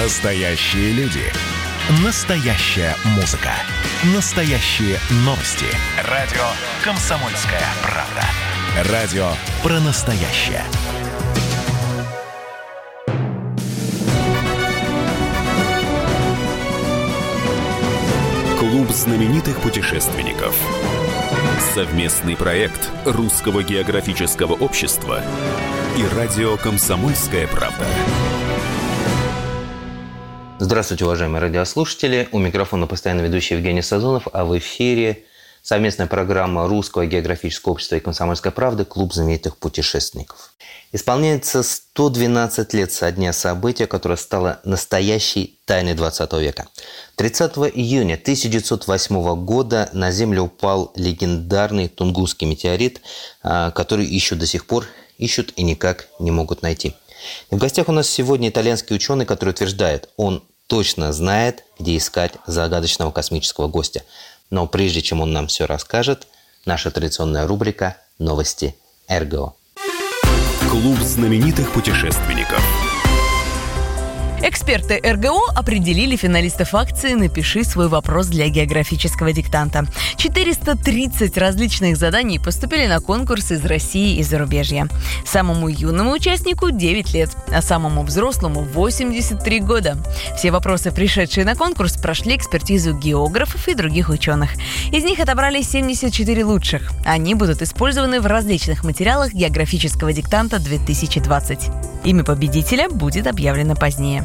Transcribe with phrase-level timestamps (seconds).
[0.00, 1.24] Настоящие люди.
[2.04, 3.50] Настоящая музыка.
[4.14, 5.66] Настоящие новости.
[6.08, 6.44] Радио
[6.84, 8.92] «Комсомольская правда».
[8.92, 9.28] Радио
[9.60, 10.62] про настоящее.
[18.60, 20.54] Клуб знаменитых путешественников.
[21.74, 25.24] Совместный проект Русского географического общества
[25.96, 27.84] и радио «Комсомольская правда».
[30.60, 32.28] Здравствуйте, уважаемые радиослушатели.
[32.32, 35.24] У микрофона постоянно ведущий Евгений Сазонов, а в эфире
[35.62, 40.54] совместная программа Русского географического общества и «Комсомольской правды» «Клуб знаменитых путешественников».
[40.90, 46.66] Исполняется 112 лет со дня события, которое стало настоящей тайной 20 века.
[47.14, 53.00] 30 июня 1908 года на Землю упал легендарный Тунгусский метеорит,
[53.44, 54.86] а, который ищут до сих пор,
[55.18, 56.96] ищут и никак не могут найти.
[57.50, 62.34] И в гостях у нас сегодня итальянский ученый, который утверждает, он точно знает, где искать
[62.46, 64.04] загадочного космического гостя.
[64.50, 66.28] Но прежде чем он нам все расскажет,
[66.64, 68.76] наша традиционная рубрика «Новости
[69.10, 69.54] РГО».
[70.70, 72.62] Клуб знаменитых путешественников.
[74.40, 79.86] Эксперты РГО определили финалистов акции «Напиши свой вопрос для географического диктанта».
[80.16, 84.88] 430 различных заданий поступили на конкурс из России и зарубежья.
[85.26, 89.98] Самому юному участнику 9 лет, а самому взрослому 83 года.
[90.36, 94.50] Все вопросы, пришедшие на конкурс, прошли экспертизу географов и других ученых.
[94.92, 96.92] Из них отобрали 74 лучших.
[97.04, 101.87] Они будут использованы в различных материалах географического диктанта 2020.
[102.08, 104.24] Имя победителя будет объявлено позднее.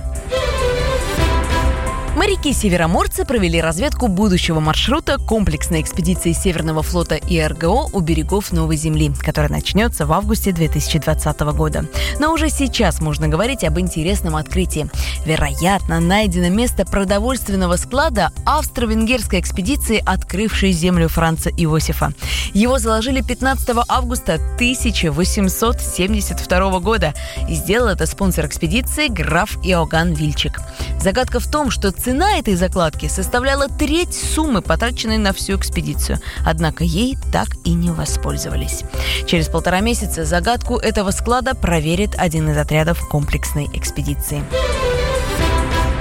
[2.16, 9.11] Моряки-североморцы провели разведку будущего маршрута комплексной экспедиции Северного флота и РГО у берегов Новой Земли,
[9.19, 11.88] которая начнется в августе 2020 года.
[12.19, 14.91] Но уже сейчас можно говорить об интересном открытии.
[15.25, 22.14] Вероятно, найдено место продовольственного склада австро-венгерской экспедиции, открывшей землю Франца Иосифа.
[22.53, 27.16] Его заложили 15 августа 1872 года.
[27.50, 30.62] И сделал это спонсор экспедиции граф Иоганн Вильчик.
[31.03, 36.19] Загадка в том, что цена этой закладки составляла треть суммы, потраченной на всю экспедицию.
[36.46, 38.84] Однако ей так и не воспользовались.
[39.28, 44.46] Через полтора месяца загадку этого склада проверит один из отрядов комплексной экспедиции.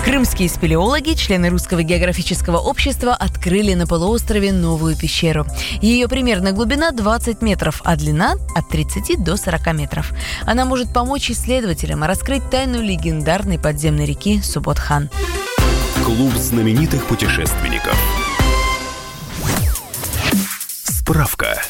[0.04, 5.46] Крымские спелеологи, члены Русского географического общества, открыли на полуострове новую пещеру.
[5.80, 10.12] Ее примерная глубина 20 метров, а длина от 30 до 40 метров.
[10.44, 15.08] Она может помочь исследователям раскрыть тайну легендарной подземной реки Суботхан.
[16.04, 17.96] Клуб знаменитых путешественников.
[20.82, 21.62] Справка.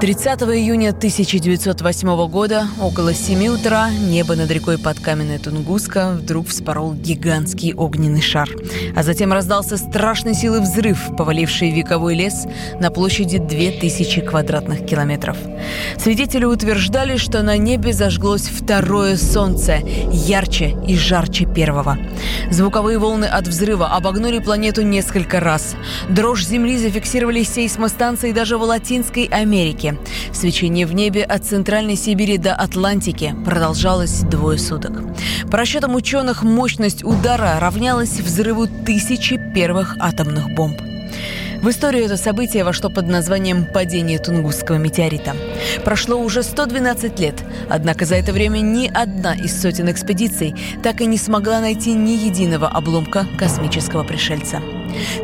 [0.00, 7.74] 30 июня 1908 года около 7 утра небо над рекой Подкаменная Тунгуска вдруг вспорол гигантский
[7.74, 8.48] огненный шар.
[8.96, 12.46] А затем раздался страшной силы взрыв, поваливший вековой лес
[12.80, 15.36] на площади 2000 квадратных километров.
[15.98, 19.80] Свидетели утверждали, что на небе зажглось второе солнце,
[20.10, 21.98] ярче и жарче первого.
[22.50, 25.76] Звуковые волны от взрыва обогнули планету несколько раз.
[26.08, 29.89] Дрожь Земли зафиксировали сейсмостанции даже в Латинской Америке.
[30.32, 35.02] Свечение в небе от Центральной Сибири до Атлантики продолжалось двое суток.
[35.50, 40.80] По расчетам ученых, мощность удара равнялась взрыву тысячи первых атомных бомб.
[41.62, 45.36] В историю это событие вошло под названием «Падение Тунгусского метеорита».
[45.84, 47.34] Прошло уже 112 лет,
[47.68, 52.12] однако за это время ни одна из сотен экспедиций так и не смогла найти ни
[52.12, 54.62] единого обломка космического пришельца.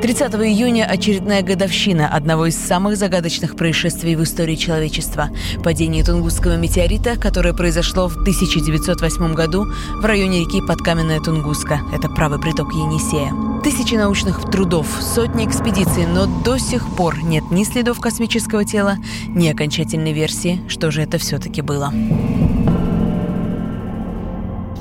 [0.02, 5.30] 30 июня очередная годовщина одного из самых загадочных происшествий в истории человечества–
[5.64, 9.66] падение Тунгусского метеорита, которое произошло в 1908 году
[10.00, 11.80] в районе реки Подкаменная Тунгуска.
[11.92, 13.32] Это правый приток Енисея.
[13.62, 18.96] Тысячи научных трудов, сотни экспедиций, но до сих пор нет ни следов космического тела,
[19.28, 21.92] ни окончательной версии, что же это все-таки было.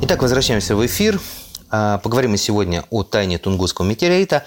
[0.02, 1.20] Итак, возвращаемся в эфир.
[1.72, 4.46] А, поговорим мы сегодня о тайне Тунгусского метеорита,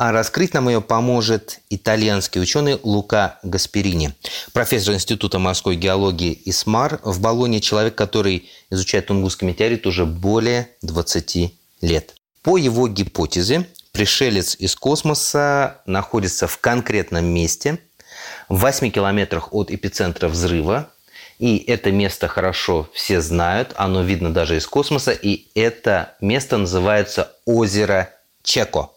[0.00, 4.14] а раскрыть нам ее поможет итальянский ученый Лука Гасперини,
[4.54, 11.52] профессор Института морской геологии ИСМАР в Болоне, человек, который изучает Тунгусский метеорит уже более 20
[11.82, 12.14] лет.
[12.40, 17.78] По его гипотезе, пришелец из космоса находится в конкретном месте,
[18.48, 20.88] в 8 километрах от эпицентра взрыва,
[21.38, 27.36] и это место хорошо все знают, оно видно даже из космоса, и это место называется
[27.44, 28.08] озеро
[28.42, 28.92] Чеко.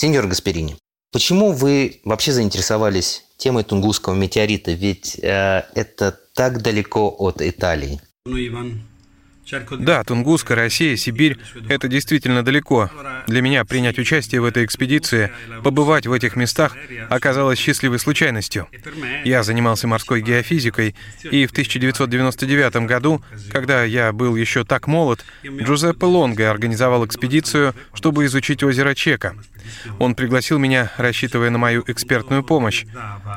[0.00, 0.76] Сеньор Гасперини,
[1.10, 4.70] почему вы вообще заинтересовались темой Тунгусского метеорита?
[4.70, 8.00] Ведь э, это так далеко от Италии.
[9.80, 12.90] Да, Тунгуска, Россия, Сибирь— это действительно далеко.
[13.26, 15.32] Для меня принять участие в этой экспедиции,
[15.64, 16.76] побывать в этих местах
[17.08, 18.68] оказалось счастливой случайностью.
[19.24, 26.06] Я занимался морской геофизикой, и в 1999 году, когда я был еще так молод, Джузеппе
[26.06, 29.34] Лонго организовал экспедицию, чтобы изучить озеро Чека.
[29.98, 32.84] Он пригласил меня, рассчитывая на мою экспертную помощь.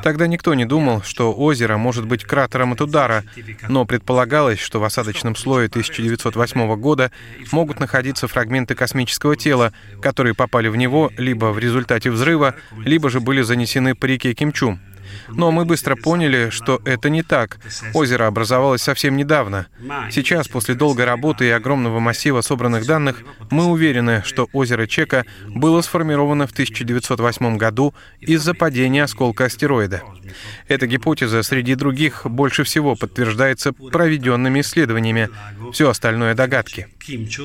[0.03, 3.23] Тогда никто не думал, что озеро может быть кратером от удара,
[3.67, 7.11] но предполагалось, что в осадочном слое 1908 года
[7.51, 12.55] могут находиться фрагменты космического тела, которые попали в него либо в результате взрыва,
[12.85, 14.79] либо же были занесены по реке Кимчу.
[15.29, 17.59] Но мы быстро поняли, что это не так.
[17.93, 19.67] Озеро образовалось совсем недавно.
[20.11, 25.81] Сейчас, после долгой работы и огромного массива собранных данных, мы уверены, что озеро Чека было
[25.81, 30.01] сформировано в 1908 году из-за падения осколка астероида.
[30.67, 35.29] Эта гипотеза среди других больше всего подтверждается проведенными исследованиями.
[35.73, 36.87] Все остальное— догадки.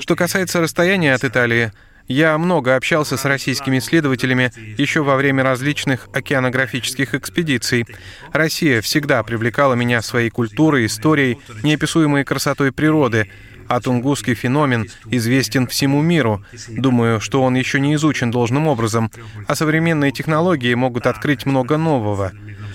[0.00, 1.72] Что касается расстояния от Италии,
[2.08, 7.86] я много общался с российскими исследователями еще во время различных океанографических экспедиций.
[8.32, 13.30] Россия всегда привлекала меня своей культурой, историей, неописуемой красотой природы,
[13.68, 16.44] а тунгусский феномен известен всему миру.
[16.68, 19.10] Думаю, что он еще не изучен должным образом,
[19.48, 22.32] а современные технологии могут открыть много нового.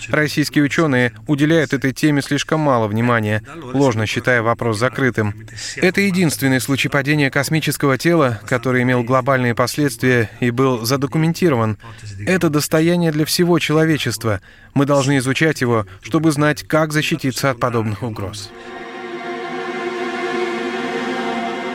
[0.09, 5.35] Российские ученые уделяют этой теме слишком мало внимания, ложно считая вопрос закрытым.
[5.77, 11.77] Это единственный случай падения космического тела, который имел глобальные последствия и был задокументирован.
[12.25, 14.41] Это достояние для всего человечества.
[14.73, 18.51] Мы должны изучать его, чтобы знать, как защититься от подобных угроз.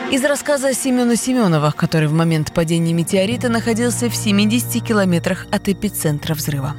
[0.09, 6.33] Из рассказа Семена Семенова, который в момент падения метеорита находился в 70 километрах от эпицентра
[6.33, 6.77] взрыва.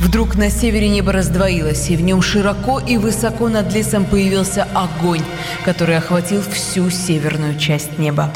[0.00, 5.22] Вдруг на севере небо раздвоилось, и в нем широко и высоко над лесом появился огонь,
[5.64, 8.32] который охватил всю северную часть неба.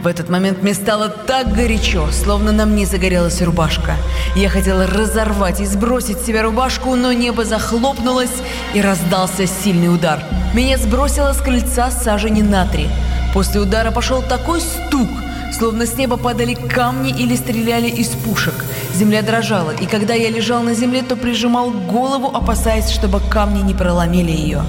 [0.00, 3.96] В этот момент мне стало так горячо, словно на мне загорелась рубашка.
[4.34, 10.22] Я хотела разорвать и сбросить с себя рубашку, но небо захлопнулось и раздался сильный удар.
[10.54, 12.88] Меня сбросило с крыльца сажени на три.
[13.34, 15.10] После удара пошел такой стук,
[15.56, 18.54] словно с неба падали камни или стреляли из пушек.
[18.94, 23.74] Земля дрожала, и когда я лежал на земле, то прижимал голову, опасаясь, чтобы камни не
[23.74, 24.62] проломили ее.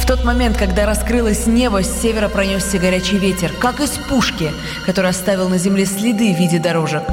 [0.00, 4.50] В тот момент, когда раскрылось небо, с севера пронесся горячий ветер, как из пушки,
[4.84, 7.04] который оставил на земле следы в виде дорожек.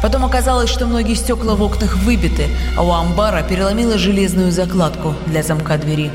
[0.00, 2.46] Потом оказалось, что многие стекла в окнах выбиты,
[2.76, 6.12] а у амбара переломила железную закладку для замка двери.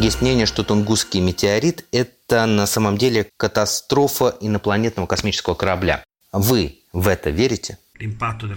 [0.00, 6.04] Есть мнение, что Тунгусский метеорит– это на самом деле катастрофа инопланетного космического корабля.
[6.32, 7.78] Вы в это верите?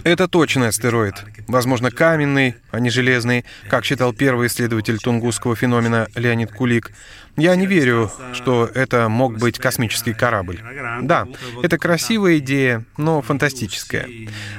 [0.04, 1.16] Это точно астероид.
[1.48, 6.92] Возможно, каменный, а не железный, как считал первый исследователь тунгусского феномена Леонид Кулик.
[7.36, 10.60] Я не верю, что это мог быть космический корабль.
[11.02, 11.26] Да,
[11.60, 14.08] это красивая идея, но фантастическая.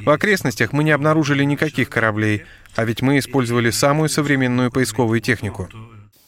[0.02, 2.44] В окрестностях мы не обнаружили никаких кораблей,
[2.76, 5.70] а ведь мы использовали самую современную поисковую технику.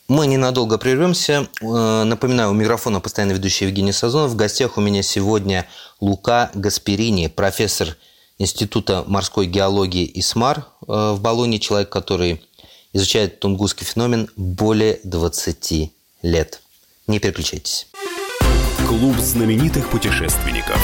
[0.07, 1.47] Мы ненадолго прервемся.
[1.61, 4.31] Э, напоминаю, у микрофона постоянно ведущий Евгений Сазонов.
[4.31, 5.67] В гостях у меня сегодня
[5.99, 7.97] Лука Гасперини, профессор
[8.37, 12.43] Института морской геологии ИСМАР э, в Болоне, человек, который
[12.93, 15.91] изучает тунгусский феномен более 20
[16.21, 16.61] лет.
[17.07, 17.87] Не переключайтесь.
[18.87, 20.79] Клуб знаменитых путешественников.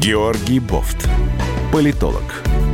[0.00, 1.08] Георгий Бофт.
[1.72, 2.44] Политолог,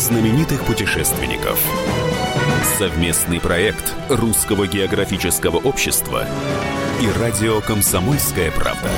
[0.00, 1.60] Знаменитых путешественников.
[2.78, 6.26] Совместный проект Русского географического общества
[7.02, 8.90] и радио «Комсомольская правда».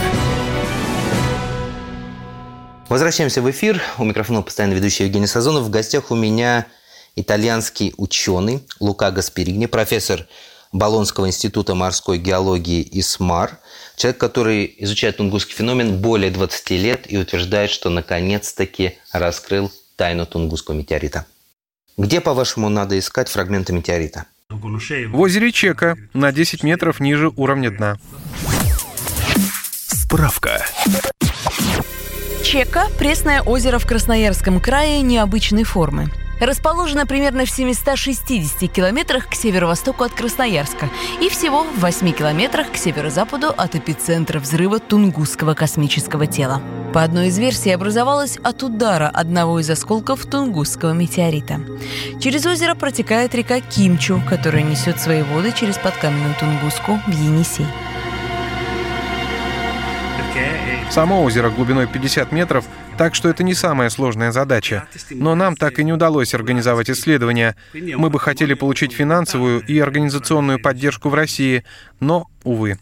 [2.89, 3.83] Возвращаемся в эфир.
[3.99, 5.65] У микрофона постоянно ведущий Евгений Сазонов.
[5.65, 6.67] В гостях у меня
[7.17, 10.29] итальянский ученый Лука Гасперини, профессор
[10.71, 13.59] Болонского института морской геологии ИСМАР,
[13.97, 20.75] человек, который изучает тунгусский феномен более 20 лет и утверждает, что наконец-таки раскрыл тайну тунгусского
[20.75, 21.27] метеорита.
[21.97, 24.27] Где, по-вашему, надо искать фрагменты метеорита?
[24.49, 27.99] В озере Чека, на 10 метров ниже уровня дна.
[29.89, 30.65] Справка.
[32.53, 36.11] Чека– пресное озеро в Красноярском крае необычной формы.
[36.39, 40.91] расположена примерно в 760 километрах к северо-востоку от Красноярска
[41.23, 46.61] и всего в 8 километрах к северо-западу от эпицентра взрыва Тунгусского космического тела.
[46.93, 51.59] По одной из версий образовалась от удара одного из осколков Тунгусского метеорита.
[52.21, 57.65] Через озеро протекает река Кимчу, которая несет свои воды через подкаменную Тунгуску в Енисей.
[60.91, 62.65] Само озеро глубиной 50 метров
[62.99, 64.87] так что это не самая сложная задача.
[65.11, 67.57] Но нам так и не удалось организовать исследования.
[67.75, 71.65] Мы бы хотели получить финансовую и организационную поддержку в России,
[72.01, 72.79] но, увы.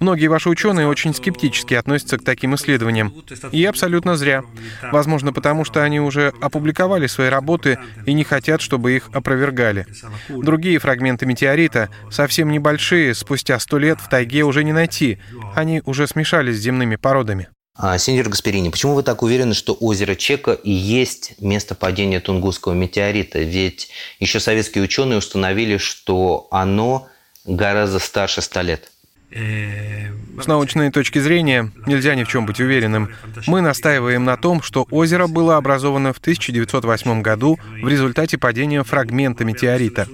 [0.00, 3.12] Многие ваши ученые очень скептически относятся к таким исследованиям.
[3.52, 4.44] И абсолютно зря.
[4.90, 9.86] Возможно, потому что они уже опубликовали свои работы и не хотят, чтобы их опровергали.
[10.28, 15.18] Другие фрагменты метеорита, совсем небольшие, спустя сто лет в тайге уже не найти.
[15.54, 17.48] Они уже смешались с земными породами.
[17.74, 22.74] А, сеньор Гасперини, почему вы так уверены, что озеро Чека и есть место падения Тунгусского
[22.74, 23.38] метеорита?
[23.38, 23.88] Ведь
[24.20, 27.08] еще советские ученые установили, что оно
[27.46, 28.91] гораздо старше 100 лет.
[29.32, 33.08] С научной точки зрения нельзя ни в чем быть уверенным.
[33.46, 39.44] Мы настаиваем на том, что озеро было образовано в 1908 году в результате падения фрагмента
[39.44, 40.06] метеорита.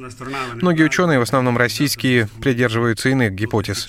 [0.55, 3.89] Многие ученые, в основном российские, придерживаются иных гипотез.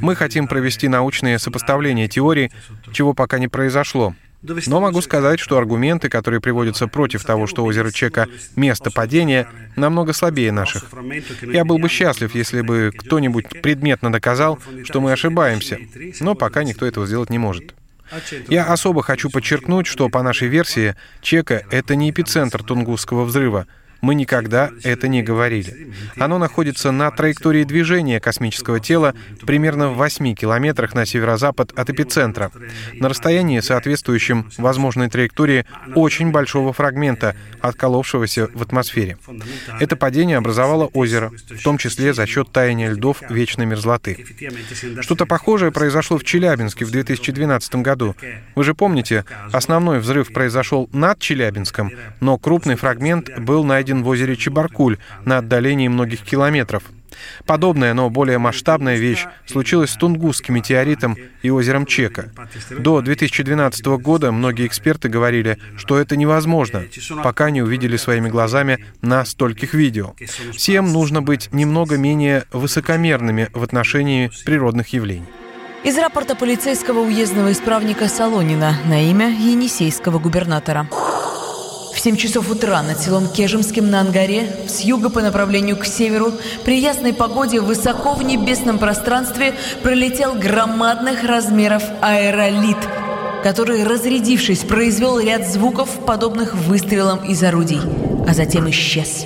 [0.00, 2.50] Мы хотим провести научные сопоставления теорий,
[2.92, 4.14] чего пока не произошло.
[4.42, 10.12] Но могу сказать, что аргументы, которые приводятся против того, что озеро Чека— место падения, намного
[10.12, 10.84] слабее наших.
[11.42, 15.78] Я был бы счастлив, если бы кто-нибудь предметно доказал, что мы ошибаемся,
[16.20, 17.74] но пока никто этого сделать не может.
[18.48, 23.66] Я особо хочу подчеркнуть, что по нашей версии Чека— это не эпицентр Тунгусского взрыва,
[24.06, 25.92] мы никогда это не говорили.
[26.16, 32.52] Оно находится на траектории движения космического тела примерно в 8 километрах на северо-запад от эпицентра,
[32.94, 39.18] на расстоянии, соответствующем возможной траектории очень большого фрагмента, отколовшегося в атмосфере.
[39.80, 44.24] Это падение образовало озеро, в том числе за счет таяния льдов вечной мерзлоты.
[45.00, 48.14] Что-то похожее произошло в Челябинске в 2012 году.
[48.54, 54.08] Вы же помните, основной взрыв произошел над Челябинском, но крупный фрагмент был найден найден в
[54.08, 56.82] озере Чебаркуль на отдалении многих километров.
[57.46, 62.30] Подобная, но более масштабная вещь случилась с Тунгусским метеоритом и озером Чека.
[62.78, 66.84] До 2012 года многие эксперты говорили, что это невозможно,
[67.22, 70.14] пока не увидели своими глазами на стольких видео.
[70.52, 75.26] Всем нужно быть немного менее высокомерными в отношении природных явлений.
[75.84, 80.86] Из рапорта полицейского уездного исправника Солонина на имя енисейского губернатора.
[82.06, 86.32] В 7 часов утра над селом Кежемским на Ангаре, с юга по направлению к северу,
[86.64, 92.76] при ясной погоде высоко в небесном пространстве пролетел громадных размеров аэролит,
[93.42, 97.80] который, разрядившись, произвел ряд звуков, подобных выстрелам из орудий,
[98.28, 99.24] а затем исчез.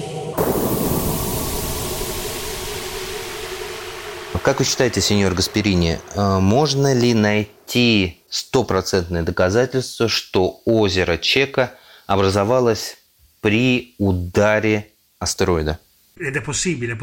[4.43, 11.75] Как вы считаете, сеньор Гасперини, э, можно ли найти стопроцентное доказательство, что озеро Чека–
[12.11, 12.99] образовалась
[13.41, 14.89] при ударе
[15.21, 15.79] астероида.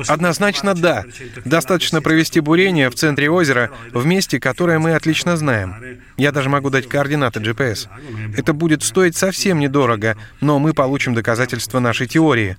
[0.07, 1.03] Однозначно да.
[1.43, 6.01] Достаточно провести бурение в центре озера, в месте, которое мы отлично знаем.
[6.17, 7.87] Я даже могу дать координаты GPS.
[8.35, 12.57] Это будет стоить совсем недорого, но мы получим доказательства нашей теории.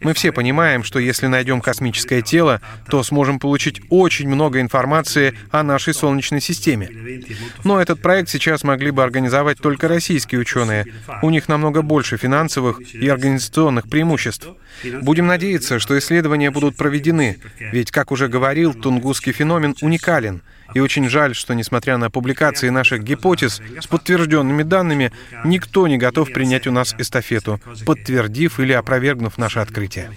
[0.00, 5.62] Мы все понимаем, что если найдем космическое тело, то сможем получить очень много информации о
[5.62, 6.90] нашей Солнечной системе.
[7.64, 10.86] Но этот проект сейчас могли бы организовать только российские ученые.
[11.22, 14.48] У них намного больше финансовых и организационных преимуществ.
[15.02, 20.42] Будем надеяться, что исследования будут проведены, ведь, как уже говорил, тунгусский феномен уникален.
[20.74, 25.12] И очень жаль, что, несмотря на публикации наших гипотез с подтвержденными данными,
[25.44, 30.10] никто не готов принять у нас эстафету, подтвердив или опровергнув наше открытие.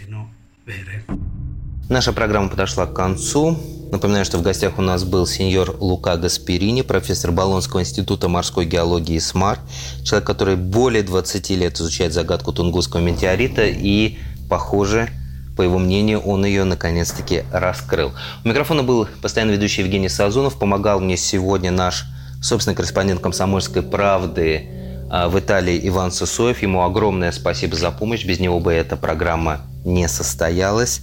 [1.89, 3.58] Наша программа подошла к концу.
[3.91, 9.20] Напоминаю, что в гостях у нас был сеньор Лука Гасперини, профессор Болонского института морской геологии
[9.20, 9.60] СМАР,
[10.03, 14.17] человек, который более 20 лет изучает загадку Тунгусского метеорита и
[14.50, 15.10] Похоже,
[15.56, 18.14] по его мнению, он ее наконец-таки раскрыл.
[18.44, 20.60] У микрофона был постоянно ведущий Евгений Сазунов.
[20.60, 22.06] Помогал мне сегодня наш
[22.42, 24.68] собственный корреспондент «Комсомольской правды»
[25.10, 26.62] а, в Италии Иван Сысоев.
[26.62, 28.26] Ему огромное спасибо за помощь.
[28.26, 31.02] Без него бы эта программа не состоялась.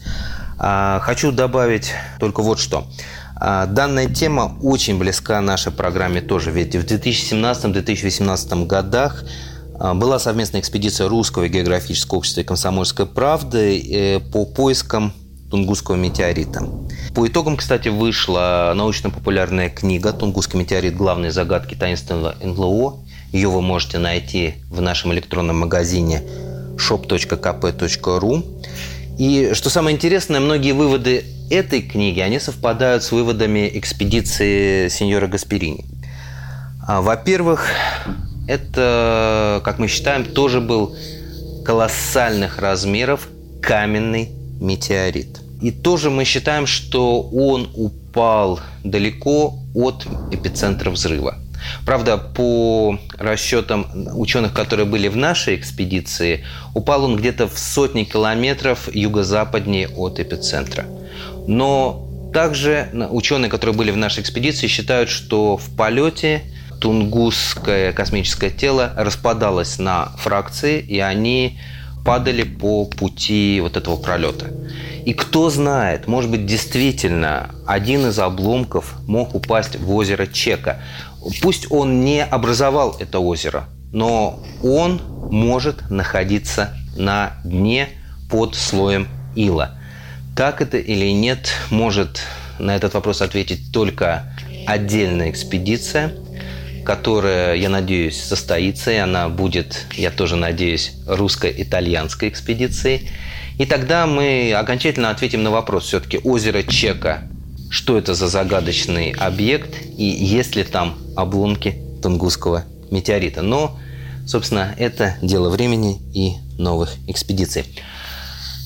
[0.58, 2.86] А, хочу добавить только вот что.
[3.36, 9.24] А, данная тема очень близка нашей программе тоже, ведь в 2017-2018 годах
[9.94, 15.12] была совместная экспедиция Русского географического общества и Комсомольской правды э, по поискам
[15.50, 16.66] Тунгусского метеорита.
[17.14, 20.96] По итогам, кстати, вышла научно-популярная книга «Тунгусский метеорит.
[20.96, 23.00] Главные загадки таинственного НЛО».
[23.32, 26.22] Ее вы можете найти в нашем электронном магазине
[26.76, 28.62] shop.kp.ru.
[29.18, 35.84] И что самое интересное, многие выводы этой книги, они совпадают с выводами экспедиции сеньора Гасперини.
[36.86, 37.68] А, во-первых,
[38.46, 40.96] это, как мы считаем, тоже был
[41.64, 43.28] колоссальных размеров
[43.60, 44.30] каменный
[44.60, 45.40] метеорит.
[45.60, 51.38] И тоже мы считаем, что он упал далеко от эпицентра взрыва.
[51.86, 56.44] Правда, по расчетам ученых, которые были в нашей экспедиции,
[56.74, 60.86] упал он где-то в сотни километров юго-западнее от эпицентра.
[61.46, 66.42] Но также ученые, которые были в нашей экспедиции, считают, что в полете
[66.82, 71.60] тунгусское космическое тело распадалось на фракции, и они
[72.04, 74.50] падали по пути вот этого пролета.
[75.04, 80.80] И кто знает, может быть, действительно один из обломков мог упасть в озеро Чека.
[81.40, 87.90] Пусть он не образовал это озеро, но он может находиться на дне
[88.28, 89.78] под слоем ила.
[90.36, 92.22] Так это или нет, может
[92.58, 94.34] на этот вопрос ответить только
[94.66, 96.12] отдельная экспедиция,
[96.84, 103.08] которая, я надеюсь, состоится, и она будет, я тоже надеюсь, русско-итальянской экспедицией.
[103.58, 107.28] И тогда мы окончательно ответим на вопрос все-таки озеро Чека
[107.72, 113.40] что это за загадочный объект и есть ли там обломки Тунгусского метеорита.
[113.40, 113.78] Но,
[114.26, 117.64] собственно, это дело времени и новых экспедиций.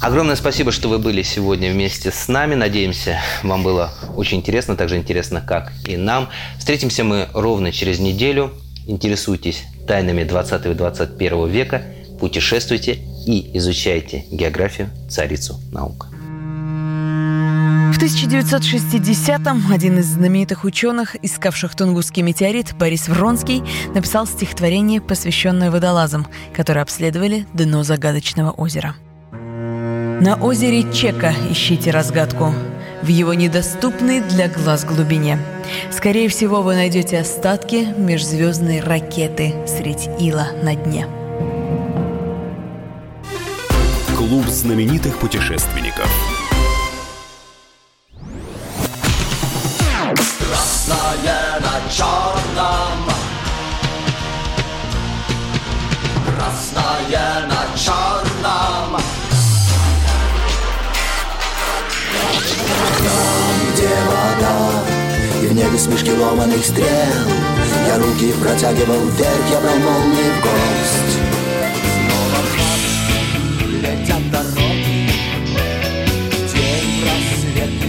[0.01, 2.55] Огромное спасибо, что вы были сегодня вместе с нами.
[2.55, 6.29] Надеемся, вам было очень интересно, так же интересно, как и нам.
[6.59, 8.53] Встретимся мы ровно через неделю.
[8.87, 11.83] Интересуйтесь тайнами 20 и 21 века,
[12.21, 16.09] путешествуйте и изучайте географию царицу наук.
[17.93, 23.63] В 1960-м один из знаменитых ученых, искавших Тунгусский метеорит, Борис Вронский,
[23.95, 28.95] написал стихотворение, посвященное водолазам, которые обследовали дно загадочного озера.
[30.21, 32.55] На озере Чека ищите разгадку
[33.03, 35.39] в его недоступной для глаз глубине.
[35.93, 41.07] Скорее всего, вы найдете остатки межзвездной ракеты средь ила на дне.
[44.17, 46.11] Клуб знаменитых путешественников–
[65.79, 66.87] Смешки ломаных стрел
[67.87, 71.19] Я руки протягивал вверх, я брал молнии в гость
[72.09, 72.41] Снова
[73.83, 75.11] летят дороги
[76.53, 77.89] День просветы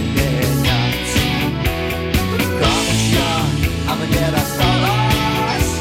[3.96, 5.72] мне досталась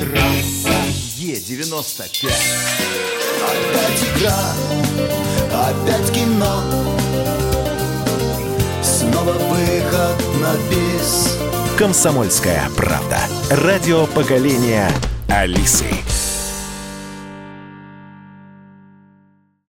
[0.00, 0.76] Трасса
[1.16, 2.26] Е95
[3.46, 4.42] Опять игра,
[5.52, 6.54] опять кино.
[8.82, 10.85] Снова выход на бис
[11.76, 13.18] «Комсомольская правда».
[13.50, 14.90] Радио поколения
[15.28, 16.15] Алисы.